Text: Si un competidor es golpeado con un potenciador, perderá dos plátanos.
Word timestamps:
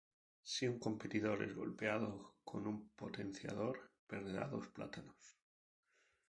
Si 0.51 0.65
un 0.67 0.79
competidor 0.79 1.43
es 1.43 1.53
golpeado 1.57 2.15
con 2.43 2.65
un 2.65 2.79
potenciador, 3.01 3.77
perderá 4.07 4.47
dos 4.47 4.67
plátanos. 4.75 5.21